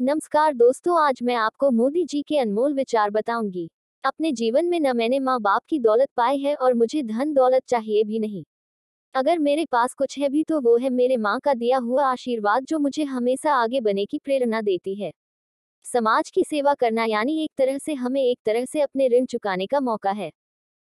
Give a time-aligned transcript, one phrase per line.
[0.00, 3.68] नमस्कार दोस्तों, आज मैं आपको मोदी जी के अनमोल विचार बताऊँगी।
[4.04, 7.62] अपने जीवन में न मैंने माँ बाप की दौलत पाई है और मुझे धन दौलत
[7.68, 8.42] चाहिए भी नहीं।
[9.14, 12.64] अगर मेरे पास कुछ है भी तो वो है मेरे माँ का दिया हुआ आशीर्वाद
[12.64, 15.12] जो मुझे हमेशा आगे बने की प्रेरणा देती है।
[15.84, 19.66] समाज की सेवा करना यानी एक तरह से हमें एक तरह से अपने ऋण चुकाने
[19.66, 20.30] का मौका है।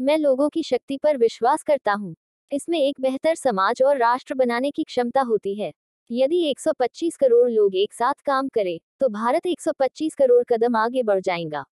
[0.00, 2.14] मैं लोगों की शक्ति पर विश्वास करता हूँ।
[2.50, 5.72] इसमें एक बेहतर समाज और राष्ट्र बनाने की क्षमता होती है।
[6.10, 11.20] यदि 125 करोड़ लोग एक साथ काम करें तो भारत 125 करोड़ कदम आगे बढ़
[11.20, 11.64] जाएगा।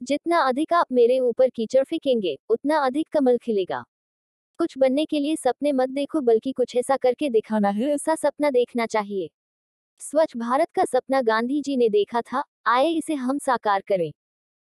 [0.00, 3.84] जितना अधिक आप मेरे ऊपर कीचड़ फेंकेंगे, उतना अधिक कमल खिलेगा।
[4.58, 8.50] कुछ बनने के लिए सपने मत देखो, बल्कि कुछ ऐसा करके दिखाना है, ऐसा सपना
[8.50, 9.28] देखना चाहिए।
[10.00, 14.12] स्वच्छ भारत का सपना गांधी जी ने देखा था, आए इसे हम साकार करें।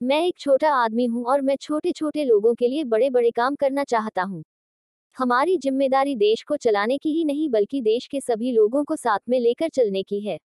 [0.00, 3.54] मैं एक छोटा आदमी हूँ और मैं छोटे छोटे लोगों के लिए बड़े बड़े काम
[3.54, 4.44] करना चाहता हूँ।
[5.18, 9.18] हमारी ज़िम्मेदारी देश को चलाने की ही नहीं बल्कि देश के सभी लोगों को साथ
[9.28, 10.38] में लेकर चलने की है।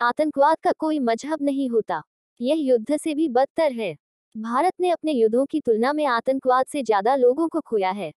[0.00, 2.02] आतंकवाद का कोई मज़हब नहीं होता।
[2.40, 3.94] यह युद्ध से भी बदतर है।
[4.34, 8.12] भारत ने अपने युद्धों की तुलना में आतंकवाद से ज़्यादा लोगों को खोया है।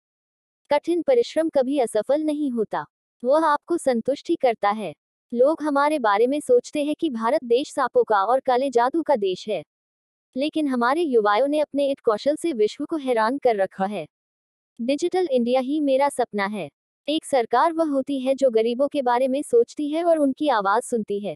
[0.71, 2.85] कठिन परिश्रम कभी असफल नहीं होता।
[3.23, 4.93] वह आपको संतुष्ट करता है।
[5.31, 9.15] लोग हमारे बारे में सोचते हैं कि भारत देश सांपों का और काले जादू का
[9.17, 9.63] देश है।
[10.35, 14.07] लेकिन हमारे युवाओं ने अपने इट कौशल से विश्व को हैरान कर रखा है।
[14.81, 16.69] डिजिटल इंडिया ही मेरा सपना है।
[17.07, 20.83] एक सरकार वह होती है जो गरीबों के बारे में सोचती है और उनकी आवाज़
[20.83, 21.35] सुनती है।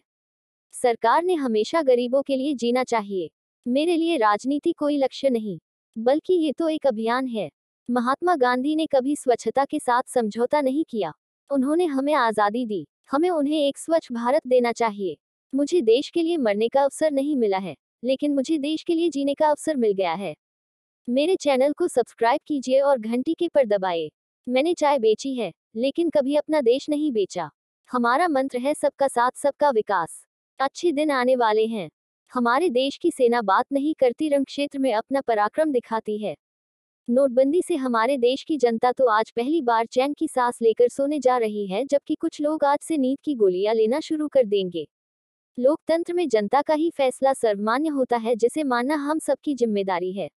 [0.74, 3.28] सरकार ने हमेशा गरीबों के लिए जीना चाहिए।
[3.66, 5.58] मेरे लिए राजनीति कोई लक्ष्य नहीं,
[5.96, 7.48] बल्कि ये तो एक अभियान है।
[7.88, 11.12] महात्मा गांधी ने कभी स्वच्छता के साथ समझौता नहीं किया।
[11.50, 15.16] उन्होंने हमें आज़ादी दी, हमें उन्हें एक स्वच्छ भारत देना चाहिए।
[15.52, 19.08] मुझे देश के लिए मरने का अवसर नहीं मिला है, लेकिन मुझे देश के लिए
[19.08, 20.34] जीने का अवसर मिल गया है।
[21.08, 24.08] मेरे चैनल को सब्सक्राइब कीजिए और घंटी के पर दबाए।
[24.48, 27.50] मैंने चाय बेची है, लेकिन कभी अपना देश नहीं बेचा।
[27.90, 30.26] हमारा मंत्र है सबका साथ, सबका विकास।
[30.60, 31.88] अच्छे दिन आने वाले हैं।
[32.32, 36.36] हमारे देश की सेना बात नहीं करती, रंग क्षेत्र में अपना पराक्रम दिखाती है।
[37.08, 41.18] नोटबंदी से हमारे देश की जनता तो आज पहली बार चैन की सांस लेकर सोने
[41.18, 44.86] जा रही है, जबकि कुछ लोग आज से नींद की गोलियाँ लेना शुरू कर देंगे।
[45.58, 50.28] लोकतंत्र में जनता का ही फैसला सर्वमान्य होता है, जिसे मानना हम सबकी ज़िम्मेदारी है।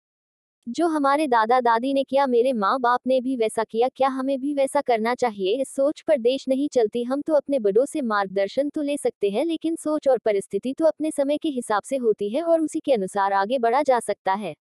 [0.67, 4.39] जो हमारे दादा दादी ने किया, मेरे माँ बाप ने भी वैसा किया। क्या हमें
[4.39, 5.55] भी वैसा करना चाहिए?
[5.61, 9.29] इस सोच पर देश नहीं चलती। हम तो अपने बड़ों से मार्गदर्शन तो ले सकते
[9.29, 12.79] हैं, लेकिन सोच और परिस्थिति तो अपने समय के हिसाब से होती है और उसी
[12.79, 14.53] के अनुसार आगे बढ़ा जा सकता है।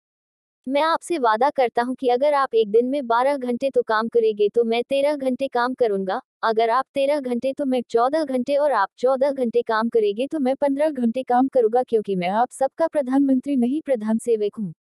[0.66, 4.08] मैं आपसे वादा करता हूँ कि अगर आप एक दिन में बारह घंटे तो काम
[4.08, 8.56] करेंगे तो मैं तेरह घंटे काम करूँगा। अगर आप तेरह घंटे तो मैं चौदह घंटे
[8.56, 12.50] और आप चौदह घंटे काम करेंगे तो मैं पंद्रह घंटे काम करूँगा क्योंकि मैं आप
[12.52, 14.72] सबका प्रधानमंत्री नहीं, प्रधान सेवक हूँ।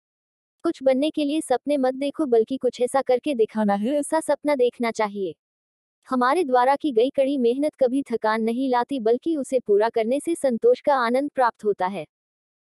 [0.66, 4.56] कुछ बनने के लिए सपने मत देखो बल्कि कुछ ऐसा करके दिखाना है ऐसा सपना
[4.56, 5.34] देखना चाहिए।
[6.10, 10.36] हमारे द्वारा की गई कड़ी मेहनत कभी थकान नहीं लाती बल्कि उसे पूरा करने से
[10.36, 12.06] संतोष का आनंद प्राप्त होता है।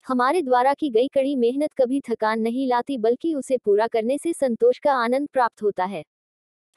[0.07, 4.33] हमारे द्वारा की गई कड़ी मेहनत कभी थकान नहीं लाती बल्कि उसे पूरा करने से
[4.33, 6.05] संतोष का आनंद प्राप्त होता है।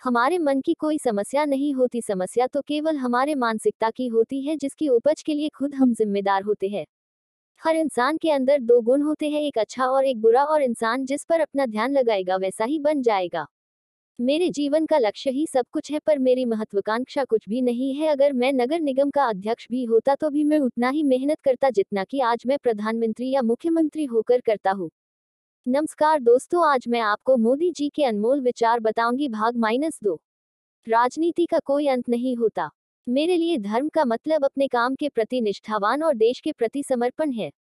[0.02, 4.58] हमारे मन की कोई समस्या नहीं होती। समस्या तो केवल हमारे मानसिकता की होती है
[4.58, 6.86] जिसकी उपज के लिए खुद हम जिम्मेदार होते हैं।
[7.64, 11.06] हर इंसान के अंदर दो गुण होते हैं, एक अच्छा और एक बुरा, और इंसान
[11.06, 13.46] जिस पर अपना ध्यान लगाएगा, वैसा ही बन जाएगा।
[14.20, 18.08] मेरे जीवन का लक्ष्य ही सब कुछ है, पर मेरी महत्वाकांक्षा कुछ भी नहीं है।
[18.08, 21.70] अगर मैं नगर निगम का अध्यक्ष भी होता तो भी मैं उतना ही मेहनत करता
[21.70, 24.90] जितना कि आज मैं प्रधानमंत्री या मुख्यमंत्री होकर करता हूँ।
[25.68, 30.20] नमस्कार दोस्तों, आज मैं आपको मोदी जी के अनमोल विचार बताऊँगी, भाग माइनस दो।
[30.88, 32.70] राजनीति का कोई अंत नहीं होता।
[33.10, 37.32] मेरे लिए धर्म का मतलब अपने काम के प्रति निष्ठावान और देश के प्रति समर्पण
[37.32, 37.52] है।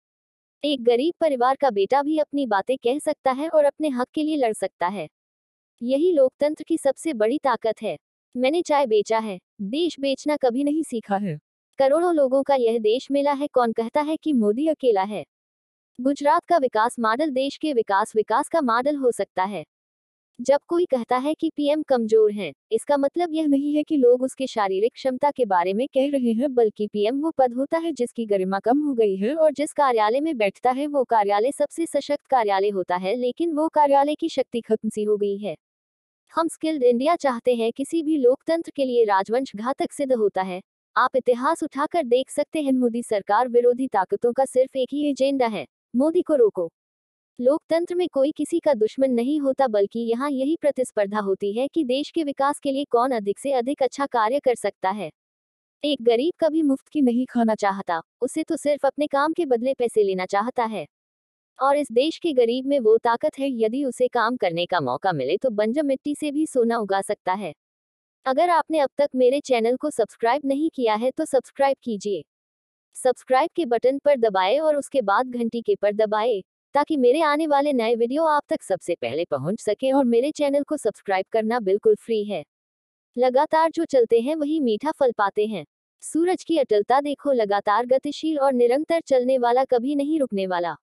[0.63, 4.23] एक गरीब परिवार का बेटा भी अपनी बातें कह सकता है और अपने हक के
[4.23, 5.07] लिए लड़ सकता है।
[5.83, 7.97] यही लोकतंत्र की सबसे बड़ी ताकत है।
[8.37, 11.39] मैंने चाय बेचा है, देश बेचना कभी नहीं सीखा है।
[11.77, 15.25] करोड़ों लोगों का यह देश मिला है, कौन कहता है कि मोदी अकेला है।
[16.01, 19.65] गुजरात का विकास, मॉडल देश के विकास विकास का मॉडल हो सकता है।
[20.39, 24.21] जब कोई कहता है कि पीएम कमज़ोर हैं, इसका मतलब यह नहीं है कि लोग
[24.23, 27.91] उसके शारीरिक क्षमता के बारे में कह रहे हैं बल्कि पीएम वो पद होता है
[27.93, 31.85] जिसकी गरिमा कम हो गई है और जिस कार्यालय में बैठता है वो कार्यालय सबसे
[31.85, 35.55] सशक्त कार्यालय होता है लेकिन वो कार्यालय की शक्ति खत्म सी हो गई है।
[36.33, 40.61] हम स्किल्ड इंडिया चाहते हैं किसी भी लोकतंत्र के लिए राजवंश घातक सिद्ध होता है।
[40.95, 45.47] आप इतिहास उठाकर देख सकते हैं मोदी सरकार विरोधी ताकतों का सिर्फ़ एक ही एजेंडा
[45.47, 46.69] है मोदी को रोको।
[47.39, 51.83] लोकतंत्र में कोई किसी का दुश्मन नहीं होता, बल्कि यहाँ यही प्रतिस्पर्धा होती है कि
[51.83, 55.09] देश के विकास के लिए कौन अधिक से अधिक अच्छा कार्य कर सकता है।
[55.83, 59.73] एक गरीब कभी मुफ़्त की नहीं खाना चाहता, उसे तो सिर्फ़ अपने काम के बदले
[59.73, 60.85] पैसे लेना चाहता है।
[61.59, 65.13] और इस देश के गरीब में वो ताकत है, यदि उसे काम करने का मौका
[65.13, 67.53] मिले तो बंजर मिट्टी से भी सोना उगा सकता है।
[68.25, 72.23] अगर आपने अब तक मेरे चैनल को सब्सक्राइब नहीं किया है तो सब्सक्राइब कीजिए।
[72.95, 76.41] सब्सक्राइब के बटन पर दबाएँ और उसके बाद घंटी के पर दबाएँ।
[76.75, 80.63] ताकि मेरे आने वाले नए वीडियो आप तक सबसे पहले पहुँच सके और मेरे चैनल
[80.63, 82.43] को सब्सक्राइब करना बिल्कुल फ्री है।
[83.17, 85.65] लगातार जो चलते हैं वही मीठा फल पाते हैं।
[86.03, 90.75] सूरज की अटलता देखो, लगातार गतिशील और निरंतर चलने वाला कभी नहीं रुकने वाला।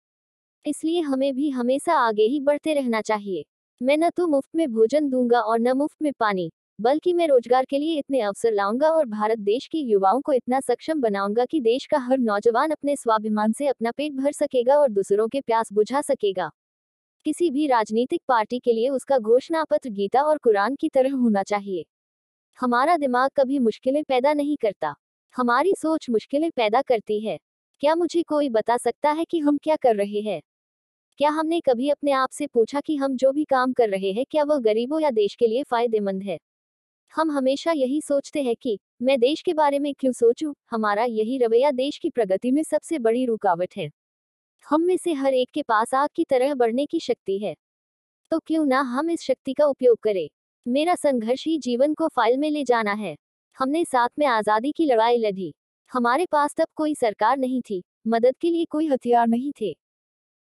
[0.65, 3.45] इसलिए हमें भी हमेशा आगे ही बढ़ते रहना चाहिए।
[3.81, 6.51] मैं न तो मुफ़्त में भोजन दूँगा और न मुफ़्त में पानी।
[6.83, 10.61] बल्कि मैं रोज़गार के लिए इतने अवसर लाऊँगा और भारत देश के युवाओं को इतना
[10.61, 14.89] सक्षम बनाऊँगा कि देश का हर नौजवान अपने स्वाभिमान से अपना पेट भर सकेगा और
[14.89, 16.51] दूसरों के प्यास बुझा सकेगा।
[17.27, 21.43] किसी भी राजनीतिक पार्टी के लिए उसका घोषणा पत्र गीता और कुरान की तरह होना
[21.43, 21.85] चाहिए।
[22.59, 24.95] हमारा दिमाग कभी मुश्किलें पैदा नहीं करता।
[25.35, 27.39] हमारी सोच मुश्किलें पैदा करती है।
[27.81, 30.41] क्या मुझे कोई बता सकता है कि हम क्या कर रहे हैं?
[31.19, 34.25] क्या हमने कभी अपने आप से पूछा कि हम जो भी काम कर रहे हैं,
[34.31, 36.39] क्या वह गरीबों या देश के लिए फ़ायदेमंद है?
[37.15, 41.39] हम हमेशा यही सोचते हैं कि मैं देश के बारे में क्यों सोचूं, हमारा यही
[41.39, 43.91] रवैया देश की प्रगति में सबसे बड़ी रुकावट है।
[44.67, 47.55] हम में से हर एक के पास आग की तरह बढ़ने की शक्ति है।
[48.31, 50.29] तो क्यों ना हम इस शक्ति का उपयोग करें?
[50.67, 53.17] मेरा संघर्ष ही जीवन को फ़ाइल में ले जाना है।
[53.59, 55.55] हमने साथ में आज़ादी की लड़ाई लड़ी।
[55.93, 59.77] हमारे पास तब कोई सरकार नहीं थी मदद के लिए कोई हथियार नहीं थे।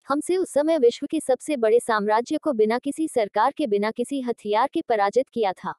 [0.07, 4.21] हमसे उस समय विश्व के सबसे बड़े साम्राज्य को बिना किसी सरकार के बिना किसी
[4.21, 5.73] हथियार के पराजित किया था।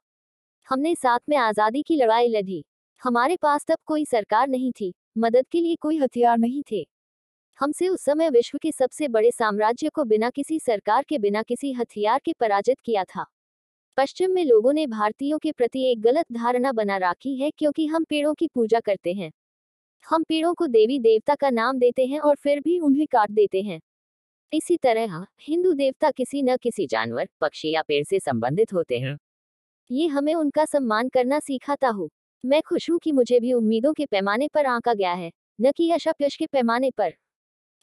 [0.68, 2.64] हमने साथ में आज़ादी की लड़ाई लड़ी।
[3.02, 6.86] हमारे पास तब कोई सरकार नहीं थी, मदद के लिए कोई हथियार नहीं थे।
[7.60, 11.72] हमसे उस समय विश्व के सबसे बड़े साम्राज्य को बिना किसी सरकार के, बिना किसी
[11.72, 13.24] हथियार के पराजित किया था।
[13.96, 18.04] पश्चिम में लोगों ने भारतीयों के प्रति एक गलत धारणा बना रखी है क्योंकि हम
[18.04, 19.30] पेड़ों की पूजा करते हैं।
[20.06, 23.62] हम पेड़ों को देवी देवता का नाम देते हैं और फिर भी उन्हें काट देते
[23.62, 23.80] हैं।
[24.52, 29.16] इसी तरह, हिंदू देवता किसी न किसी जानवर, पक्षी या पेड़ से संबंधित होते हैं।
[29.90, 32.10] ये हमें उनका सम्मान करना सिखाता हो।
[32.44, 35.30] मैं खुश हूँ कि मुझे भी उम्मीदों के पैमाने पर आंका गया है
[35.60, 37.12] न कि यश के पैमाने पर।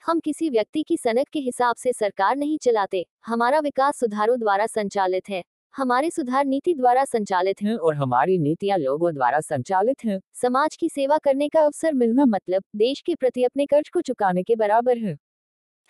[0.03, 4.65] हम किसी व्यक्ति की सनक के हिसाब से सरकार नहीं चलाते हमारा विकास सुधारों द्वारा
[4.65, 5.43] संचालित है।
[5.75, 10.89] हमारे सुधार नीति द्वारा संचालित है और हमारी नीतियाँ लोगों द्वारा संचालित है। समाज की
[10.89, 14.97] सेवा करने का अवसर मिलना मतलब देश के प्रति अपने कर्ज को चुकाने के बराबर
[14.97, 15.17] है।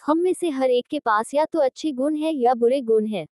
[0.03, 3.05] हम में से हर एक के पास या तो अच्छे गुण है या बुरे गुण
[3.05, 3.25] है।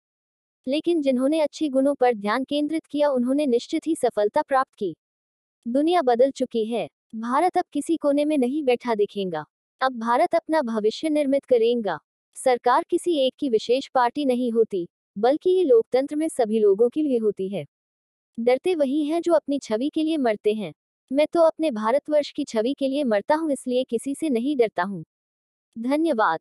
[0.68, 4.96] लेकिन जिन्होंने अच्छे गुणों पर ध्यान केंद्रित किया, उन्होंने निश्चित ही सफलता प्राप्त की।
[5.66, 9.46] दुनिया बदल चुकी है। भारत अब किसी कोने में नहीं बैठा दिखेगा।
[9.82, 12.00] अब भारत अपना भविष्य निर्मित करेगा।
[12.36, 14.88] सरकार किसी एक की विशेष पार्टी नहीं होती,
[15.18, 17.66] बल्कि ये लोकतंत्र में सभी लोगों के लिए होती है।
[18.38, 20.74] डरते वही हैं जो अपनी छवि के लिए मरते हैं।
[21.12, 24.84] मैं तो अपने भारतवर्ष की छवि के लिए मरता हूँ, इसलिए किसी से नहीं डरता
[24.84, 25.04] हूँ।
[25.76, 26.40] धन्यवाद।